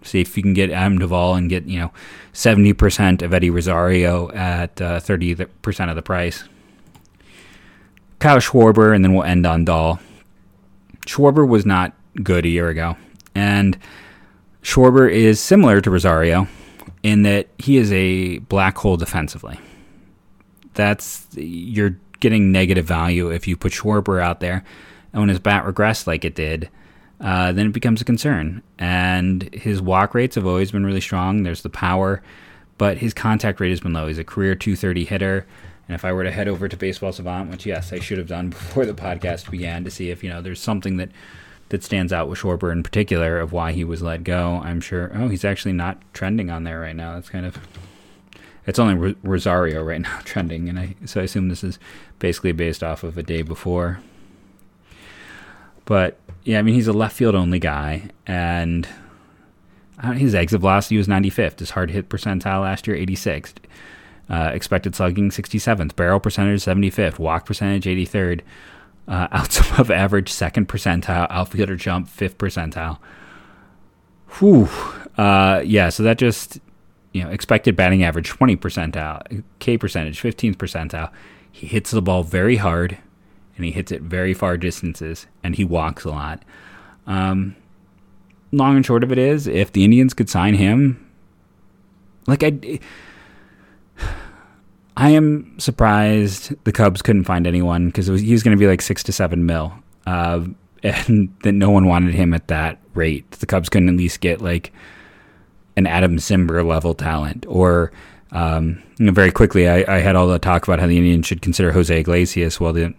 [0.05, 1.93] see if you can get Adam Duvall and get you know
[2.33, 6.45] seventy percent of Eddie Rosario at uh, thirty percent of the price.
[8.19, 10.01] Kyle Schwarber, and then we'll end on Dahl.
[11.07, 11.93] Schwarber was not
[12.23, 12.97] good a year ago,
[13.35, 13.79] and
[14.63, 16.47] Schwarber is similar to Rosario
[17.03, 19.59] in that he is a black hole defensively.
[20.75, 24.65] That's you're getting negative value if you put Schwarber out there,
[25.13, 26.71] and when his bat regressed like it did
[27.23, 28.63] uh, then it becomes a concern.
[28.79, 31.45] And his walk rates have always been really strong.
[31.45, 32.21] There's the power,
[32.79, 34.09] but his contact rate has been low.
[34.09, 35.47] He's a career 230 hitter.
[35.89, 38.27] And if I were to head over to Baseball Savant, which yes, I should have
[38.27, 41.11] done before the podcast began, to see if you know there's something that
[41.69, 45.11] that stands out with Schwarber in particular of why he was let go, I'm sure.
[45.15, 47.15] Oh, he's actually not trending on there right now.
[47.15, 47.57] That's kind of
[48.67, 51.79] it's only Rosario right now trending, and I so I assume this is
[52.19, 54.01] basically based off of a day before.
[55.85, 58.87] But yeah, I mean he's a left field only guy, and
[60.15, 61.61] his exit velocity was 95th.
[61.61, 63.55] His hard hit percentile last year 86th.
[64.29, 65.95] Uh, expected slugging 67th.
[65.95, 67.19] Barrel percentage 75th.
[67.19, 68.41] Walk percentage 83rd.
[69.07, 71.27] Uh, outs above average second percentile.
[71.31, 72.99] Outfielder jump fifth percentile.
[74.39, 74.69] Whew.
[75.17, 76.59] Uh, yeah, so that just
[77.13, 79.43] you know expected batting average 20 percentile.
[79.59, 81.11] K percentage 15th percentile.
[81.51, 82.99] He hits the ball very hard
[83.57, 86.43] and he hits it very far distances, and he walks a lot.
[87.07, 87.57] Um,
[88.51, 91.11] long and short of it is, if the Indians could sign him,
[92.27, 92.81] like I,
[94.97, 98.83] I am surprised the Cubs couldn't find anyone because he was going to be like
[98.83, 99.73] six to seven mil,
[100.07, 100.45] uh,
[100.83, 103.31] and that no one wanted him at that rate.
[103.33, 104.73] The Cubs couldn't at least get like,
[105.77, 107.47] an Adam Cimber level talent.
[107.49, 107.93] Or
[108.33, 111.27] um, you know, very quickly, I, I, had all the talk about how the Indians
[111.27, 112.59] should consider Jose Iglesias.
[112.59, 112.95] Well, the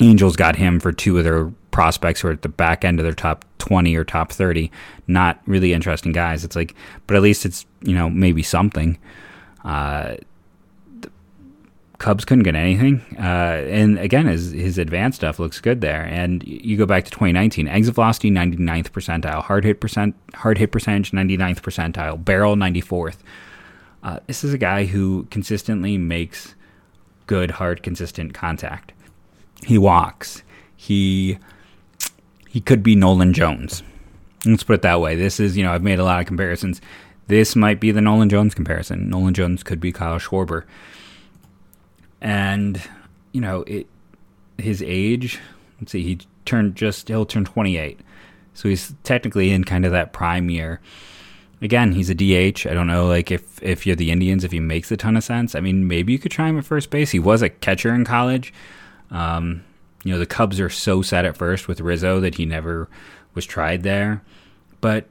[0.00, 3.04] Angels got him for two of their prospects who are at the back end of
[3.04, 4.70] their top 20 or top 30.
[5.08, 6.44] Not really interesting guys.
[6.44, 6.74] It's like,
[7.06, 8.96] but at least it's, you know, maybe something.
[9.64, 10.16] Uh,
[12.04, 13.00] Cubs couldn't get anything.
[13.18, 16.02] Uh, and again, his, his advanced stuff looks good there.
[16.02, 20.70] And you go back to 2019, exit velocity 99th percentile, hard hit percent, hard hit
[20.70, 23.16] percentage 99th percentile, barrel 94th.
[24.02, 26.54] Uh, this is a guy who consistently makes
[27.26, 28.92] good, hard, consistent contact.
[29.64, 30.42] He walks.
[30.76, 31.38] He
[32.50, 33.82] he could be Nolan Jones.
[34.44, 35.16] Let's put it that way.
[35.16, 36.82] This is, you know, I've made a lot of comparisons.
[37.28, 39.08] This might be the Nolan Jones comparison.
[39.08, 40.64] Nolan Jones could be Kyle Schwarber
[42.24, 42.80] and
[43.32, 43.86] you know it
[44.58, 45.38] his age
[45.78, 48.00] let's see he turned just he'll turn 28
[48.54, 50.80] so he's technically in kind of that prime year.
[51.60, 54.60] Again he's a dh i don't know like if if you're the indians if he
[54.60, 55.54] makes a ton of sense.
[55.54, 57.10] I mean maybe you could try him at first base.
[57.10, 58.52] He was a catcher in college.
[59.10, 59.64] Um,
[60.02, 62.88] you know the cubs are so set at first with rizzo that he never
[63.34, 64.22] was tried there.
[64.80, 65.06] But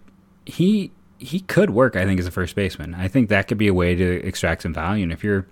[0.45, 2.93] he he could work i think as a first baseman.
[2.93, 5.03] I think that could be a way to extract some value.
[5.03, 5.47] And if you're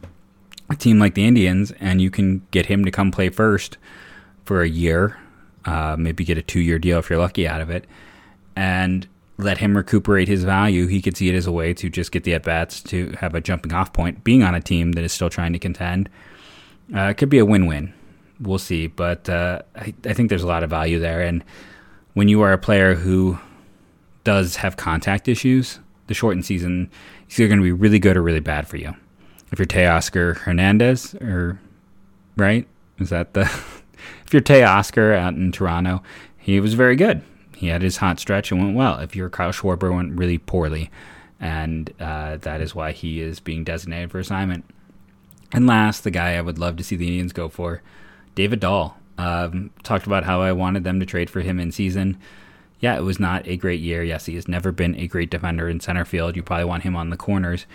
[0.72, 3.78] a team like the Indians and you can get him to come play first
[4.46, 5.18] for a year,
[5.66, 7.86] uh, maybe get a two year deal if you're lucky out of it,
[8.56, 9.08] and
[9.38, 12.24] let him recuperate his value, he could see it as a way to just get
[12.24, 15.12] the at bats to have a jumping off point, being on a team that is
[15.12, 16.10] still trying to contend.
[16.96, 17.94] Uh, it could be a win win.
[18.40, 18.88] We'll see.
[18.88, 21.22] But uh, I, I think there's a lot of value there.
[21.22, 21.44] And
[22.14, 23.40] when you are a player who
[24.24, 26.90] does have contact issues, the shortened season
[27.30, 28.96] is either going to be really good or really bad for you
[29.52, 31.60] if you're Teoscar Hernandez, or
[32.38, 32.68] right?
[33.00, 33.42] Is that the
[34.26, 36.02] if you're Teoscar out in Toronto,
[36.38, 37.22] he was very good.
[37.56, 39.00] He had his hot stretch and went well.
[39.00, 40.90] If you're Kyle Schwarber, went really poorly,
[41.40, 44.66] and uh, that is why he is being designated for assignment.
[45.52, 47.82] And last, the guy I would love to see the Indians go for,
[48.36, 48.98] David Dahl.
[49.18, 52.18] Um, talked about how I wanted them to trade for him in season.
[52.80, 54.02] Yeah, it was not a great year.
[54.02, 56.36] Yes, he has never been a great defender in center field.
[56.36, 57.68] You probably want him on the corners.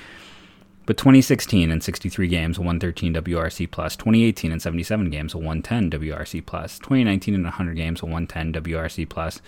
[0.87, 3.97] But 2016 and 63 games, a 113 WRC plus.
[3.97, 6.79] 2018 and 77 games, a 110 WRC plus.
[6.79, 9.43] 2019 and 100 games, a 110 WRC plus.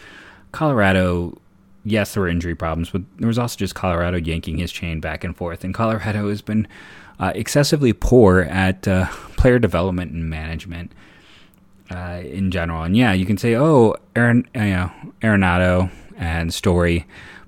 [0.51, 1.41] Colorado,
[1.85, 5.23] yes, there were injury problems, but there was also just Colorado yanking his chain back
[5.23, 5.63] and forth.
[5.63, 6.67] And Colorado has been
[7.21, 10.91] uh, excessively poor at uh, player development and management
[11.91, 12.83] uh, in general.
[12.83, 14.91] And yeah, you can say, oh, Aaron, you know,
[15.23, 17.07] Arenado and Story,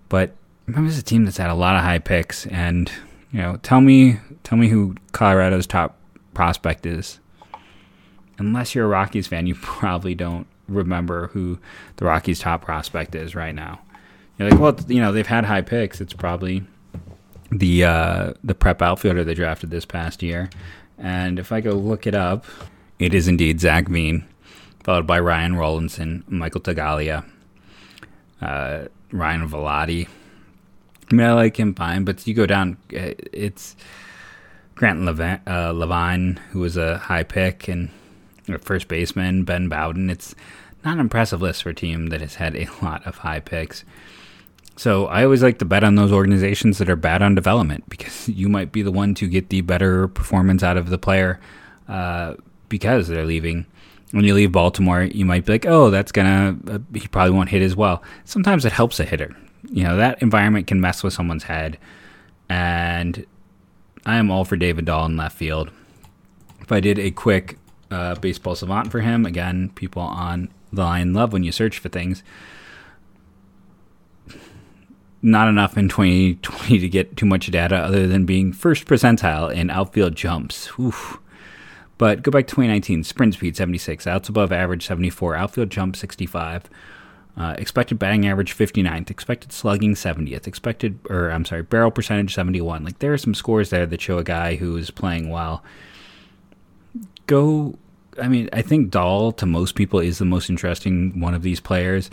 [0.08, 2.90] but remember, it's a team that's had a lot of high picks and
[3.32, 5.96] you know, tell me tell me who Colorado's top
[6.34, 7.20] prospect is.
[8.38, 11.58] Unless you're a Rockies fan, you probably don't remember who
[11.96, 13.80] the Rockies' top prospect is right now.
[14.38, 16.00] You're like, well, you know, they've had high picks.
[16.00, 16.64] It's probably
[17.50, 20.48] the uh, the prep outfielder they drafted this past year.
[20.98, 22.44] And if I go look it up,
[22.98, 24.26] it is indeed Zach Veen,
[24.84, 27.24] followed by Ryan Rolison, Michael Toglia,
[28.40, 30.08] uh, Ryan Vilade,
[31.18, 33.74] I like him fine, but you go down, uh, it's
[34.74, 37.90] Grant Lavigne, uh, Levine, who was a high pick, and
[38.60, 40.08] first baseman, Ben Bowden.
[40.08, 40.34] It's
[40.84, 43.84] not an impressive list for a team that has had a lot of high picks.
[44.76, 48.28] So I always like to bet on those organizations that are bad on development because
[48.28, 51.40] you might be the one to get the better performance out of the player
[51.88, 52.34] uh,
[52.68, 53.66] because they're leaving.
[54.12, 57.50] When you leave Baltimore, you might be like, oh, that's gonna, uh, he probably won't
[57.50, 58.02] hit as well.
[58.24, 59.36] Sometimes it helps a hitter
[59.68, 61.78] you know that environment can mess with someone's head.
[62.48, 63.26] And
[64.06, 65.70] i am all for david dahl in left field.
[66.60, 67.58] If i did a quick
[67.90, 71.88] uh, baseball savant for him again people on the line love when you search for
[71.88, 72.22] things.
[75.22, 79.68] Not enough in 2020 to get too much data other than being first percentile in
[79.68, 80.70] outfield jumps.
[80.78, 81.18] Oof.
[81.98, 86.64] but go back to 2019 sprint speed 76 outs above average 74 outfield jump 65
[87.36, 92.84] uh, expected batting average 59th, expected slugging 70th, expected, or I'm sorry, barrel percentage 71.
[92.84, 95.62] Like there are some scores there that show a guy who is playing well.
[97.26, 97.78] Go,
[98.20, 101.60] I mean, I think Dahl to most people is the most interesting one of these
[101.60, 102.10] players.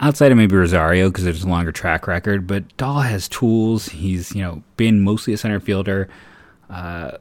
[0.00, 3.90] Outside of maybe Rosario because there's a longer track record, but Dahl has tools.
[3.90, 6.08] He's you know been mostly a center fielder.
[6.70, 7.12] Uh,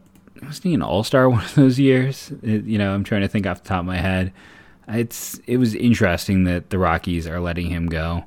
[0.42, 2.32] wasn't he an All Star one of those years?
[2.42, 4.32] It, you know, I'm trying to think off the top of my head
[4.90, 8.26] it's it was interesting that the Rockies are letting him go.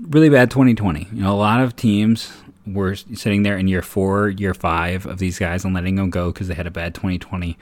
[0.00, 1.08] Really bad 2020.
[1.12, 2.32] You know, a lot of teams
[2.66, 6.32] were sitting there in year four, year five of these guys and letting them go
[6.32, 7.56] because they had a bad 2020.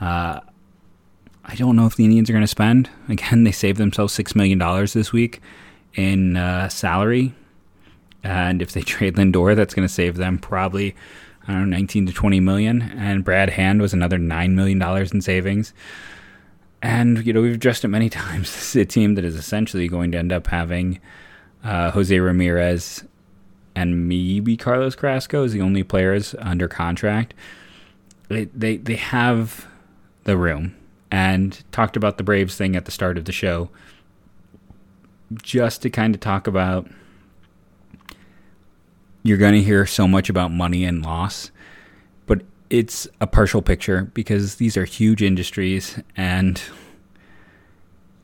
[0.00, 0.40] Uh,
[1.44, 2.90] I don't know if the Indians are going to spend.
[3.08, 5.40] Again, they saved themselves six million dollars this week
[5.94, 7.34] in uh, salary,
[8.22, 10.94] And if they trade Lindor, that's going to save them probably,
[11.48, 12.82] I don't know, 19 to 20 million.
[12.82, 15.72] And Brad Hand was another $9 million in savings.
[16.82, 18.52] And, you know, we've addressed it many times.
[18.52, 21.00] This is a team that is essentially going to end up having
[21.64, 23.04] uh, Jose Ramirez
[23.74, 27.34] and maybe Carlos Carrasco as the only players under contract.
[28.28, 29.66] They, they, they have
[30.24, 30.74] the room
[31.10, 33.70] and talked about the Braves thing at the start of the show
[35.42, 36.88] just to kind of talk about
[39.22, 41.50] you're going to hear so much about money and loss,
[42.70, 46.60] it's a partial picture because these are huge industries and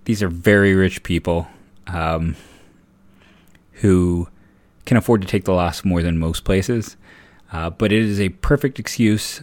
[0.05, 1.47] these are very rich people
[1.87, 2.37] um,
[3.75, 4.29] who
[4.85, 6.97] can afford to take the loss more than most places.
[7.53, 9.43] Uh, but it is a perfect excuse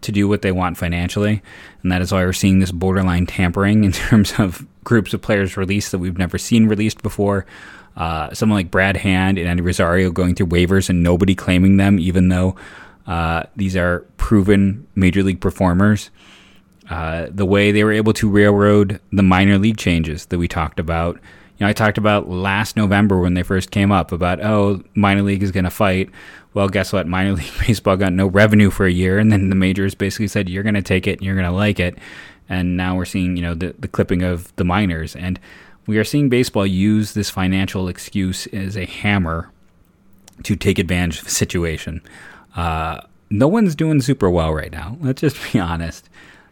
[0.00, 1.42] to do what they want financially.
[1.82, 5.56] And that is why we're seeing this borderline tampering in terms of groups of players
[5.56, 7.46] released that we've never seen released before.
[7.96, 11.98] Uh, someone like Brad Hand and Eddie Rosario going through waivers and nobody claiming them,
[11.98, 12.56] even though
[13.06, 16.10] uh, these are proven major league performers.
[16.90, 20.78] Uh, the way they were able to railroad the minor league changes that we talked
[20.78, 21.14] about.
[21.14, 25.22] You know, I talked about last November when they first came up about, oh, minor
[25.22, 26.10] league is going to fight.
[26.54, 27.06] Well, guess what?
[27.06, 30.48] Minor league baseball got no revenue for a year, and then the majors basically said,
[30.48, 31.96] you're going to take it and you're going to like it.
[32.48, 35.16] And now we're seeing, you know, the, the clipping of the minors.
[35.16, 35.40] And
[35.86, 39.50] we are seeing baseball use this financial excuse as a hammer
[40.42, 42.02] to take advantage of the situation.
[42.56, 44.96] Uh, no one's doing super well right now.
[45.00, 46.08] Let's just be honest.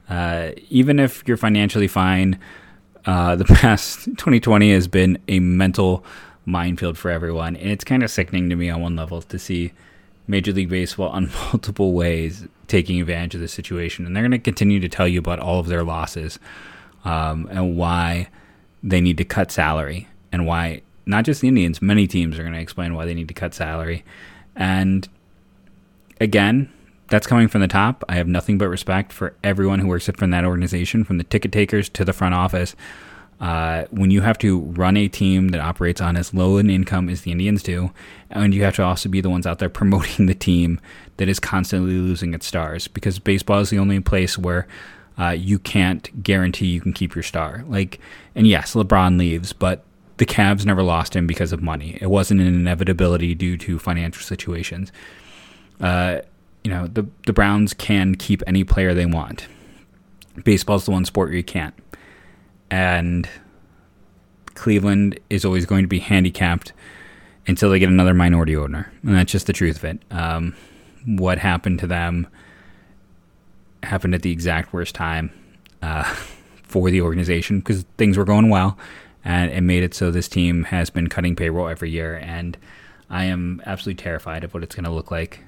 [0.09, 2.39] Uh, even if you're financially fine,
[3.07, 6.05] uh, the past 2020 has been a mental
[6.47, 9.73] minefield for everyone, and it's kind of sickening to me on one level to see
[10.27, 14.39] Major League Baseball on multiple ways taking advantage of the situation, and they're going to
[14.39, 16.39] continue to tell you about all of their losses
[17.05, 18.29] um, and why
[18.83, 22.55] they need to cut salary and why not just the Indians, many teams are going
[22.55, 24.05] to explain why they need to cut salary.
[24.55, 25.09] And
[26.21, 26.71] again,
[27.09, 28.05] that's coming from the top.
[28.09, 31.51] I have nothing but respect for everyone who works in that organization, from the ticket
[31.51, 32.77] takers to the front office.
[33.41, 37.09] Uh, when you have to run a team that operates on as low an income
[37.09, 37.91] as the Indians do,
[38.29, 40.79] and you have to also be the ones out there promoting the team
[41.17, 44.69] that is constantly losing its stars, because baseball is the only place where
[45.19, 47.65] uh, you can't guarantee you can keep your star.
[47.67, 47.99] Like,
[48.35, 49.85] and yes, LeBron leaves, but
[50.19, 51.99] the Cavs never lost him because of money.
[52.01, 54.93] It wasn't an inevitability due to financial situations.
[55.81, 56.21] Uh,
[56.65, 59.47] you know, the the Browns can keep any player they want.
[60.45, 61.75] Baseball's the one sport where you can't.
[62.71, 63.29] And
[64.55, 66.73] Cleveland is always going to be handicapped
[67.47, 68.93] until they get another minority owner.
[69.03, 70.03] And that's just the truth of it.
[70.11, 70.55] Um,
[71.07, 72.27] what happened to them
[73.83, 75.33] happened at the exact worst time
[75.83, 76.05] uh,
[76.63, 78.79] for the organization because things were going well.
[79.25, 82.17] And it made it so this team has been cutting payroll every year.
[82.23, 82.57] And
[83.11, 85.41] I am absolutely terrified of what it's going to look like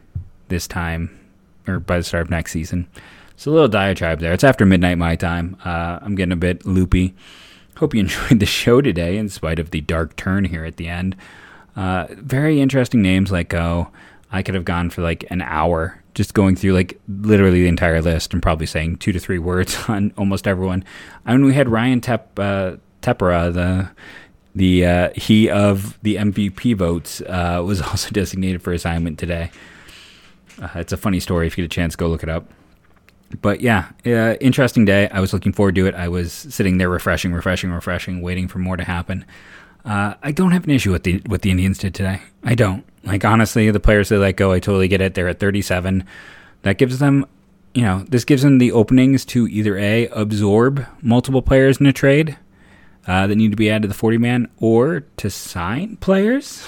[0.53, 1.19] this time
[1.67, 2.87] or by the start of next season.
[3.33, 4.33] It's a little diatribe there.
[4.33, 5.57] It's after midnight my time.
[5.65, 7.15] Uh, I'm getting a bit loopy.
[7.77, 10.89] Hope you enjoyed the show today, in spite of the dark turn here at the
[10.89, 11.17] end.
[11.75, 13.89] Uh, very interesting names like Go.
[14.31, 18.03] I could have gone for like an hour just going through like literally the entire
[18.03, 20.85] list and probably saying two to three words on almost everyone.
[21.27, 23.91] I mean, we had Ryan Tep, uh, Tepera, the
[24.55, 29.51] the uh, he of the MVP votes, uh, was also designated for assignment today.
[30.61, 31.47] Uh, it's a funny story.
[31.47, 32.47] If you get a chance, go look it up.
[33.41, 35.09] But yeah, uh, interesting day.
[35.09, 35.95] I was looking forward to it.
[35.95, 39.25] I was sitting there refreshing, refreshing, refreshing, waiting for more to happen.
[39.85, 42.21] Uh, I don't have an issue with the what the Indians did today.
[42.45, 42.85] I don't.
[43.05, 45.15] Like honestly, the players they let go, I totally get it.
[45.15, 46.05] They're at 37.
[46.63, 47.27] That gives them,
[47.75, 51.93] you know, this gives them the openings to either a absorb multiple players in a
[51.93, 52.39] trade
[53.09, 56.65] uh, that need to be added to the 40 man, or to sign players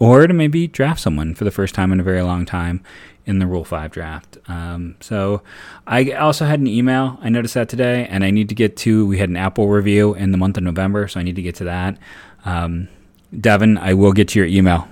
[0.00, 2.82] or to maybe draft someone for the first time in a very long time
[3.26, 4.38] in the Rule 5 draft.
[4.48, 5.42] Um, so
[5.86, 7.18] I also had an email.
[7.20, 9.06] I noticed that today, and I need to get to.
[9.06, 11.54] We had an Apple review in the month of November, so I need to get
[11.56, 11.98] to that.
[12.44, 12.88] Um,
[13.38, 14.88] Devin, I will get to your email.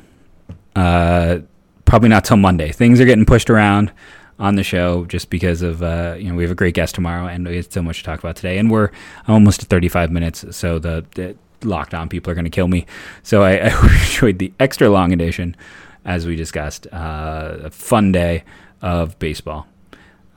[0.76, 1.38] Uh,
[1.86, 2.70] probably not till Monday.
[2.70, 3.90] Things are getting pushed around
[4.38, 7.26] on the show just because of uh, you know we have a great guest tomorrow
[7.26, 8.90] and we have so much to talk about today and we're
[9.26, 12.86] almost at 35 minutes so the, the locked on people are going to kill me.
[13.22, 15.56] So I, I, enjoyed the extra long edition,
[16.04, 16.86] as we discussed.
[16.92, 18.44] Uh, a fun day
[18.82, 19.66] of baseball.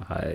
[0.09, 0.33] Uh,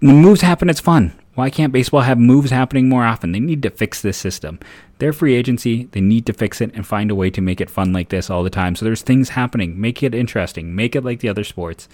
[0.00, 1.12] when moves happen, it's fun.
[1.34, 3.32] Why can't baseball have moves happening more often?
[3.32, 4.58] They need to fix this system.
[4.98, 5.84] They're free agency.
[5.92, 8.30] They need to fix it and find a way to make it fun like this
[8.30, 8.74] all the time.
[8.74, 9.78] So there's things happening.
[9.78, 10.74] Make it interesting.
[10.74, 11.88] Make it like the other sports.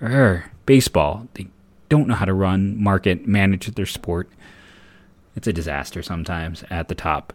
[0.00, 1.28] Urgh, baseball.
[1.34, 1.48] They
[1.88, 4.30] don't know how to run, market, manage their sport.
[5.36, 7.32] It's a disaster sometimes at the top.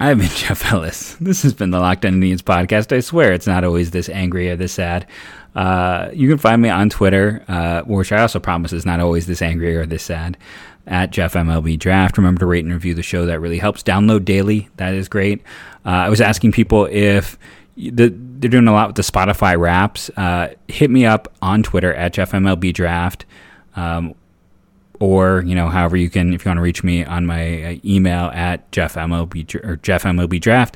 [0.00, 1.14] I've been Jeff Ellis.
[1.20, 2.94] This has been the Locked On Indians podcast.
[2.94, 5.06] I swear it's not always this angry or this sad.
[5.54, 9.26] Uh, you can find me on Twitter, uh, which I also promise is not always
[9.26, 10.38] this angry or this sad,
[10.86, 12.16] at Jeff MLB Draft.
[12.16, 13.26] Remember to rate and review the show.
[13.26, 13.82] That really helps.
[13.82, 14.68] Download daily.
[14.76, 15.42] That is great.
[15.84, 17.38] Uh, I was asking people if
[17.76, 20.10] the, they're doing a lot with the Spotify Wraps.
[20.16, 23.24] Uh, hit me up on Twitter at Jeff MLB Draft.
[23.76, 24.14] Um,
[25.02, 27.76] or you know however you can if you want to reach me on my uh,
[27.84, 30.74] email at jeffmlb or jeffmlbdraft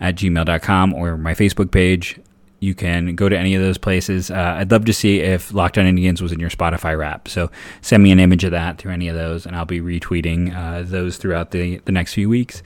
[0.00, 2.20] at gmail.com or my facebook page.
[2.60, 4.32] You can go to any of those places.
[4.32, 7.52] Uh, i'd love to see if locked on indians was in your spotify wrap so
[7.80, 10.82] send me an image of that through any of those and i'll be retweeting uh,
[10.82, 12.64] those throughout the, the next few weeks.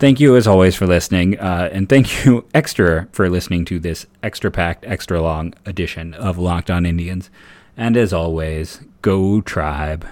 [0.00, 4.06] Thank you as always for listening uh, and thank you extra for listening to this
[4.24, 7.30] extra packed extra long edition of locked on indians.
[7.76, 10.04] And as always go tribe